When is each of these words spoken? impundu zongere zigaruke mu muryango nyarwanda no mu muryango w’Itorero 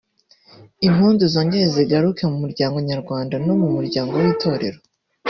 impundu 0.87 1.23
zongere 1.33 1.65
zigaruke 1.75 2.23
mu 2.31 2.37
muryango 2.43 2.77
nyarwanda 2.89 3.35
no 3.45 3.53
mu 3.61 3.67
muryango 3.75 4.13
w’Itorero 4.21 4.79